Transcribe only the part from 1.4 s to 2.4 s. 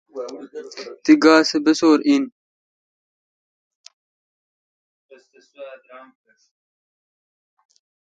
سہ بسو°ر این۔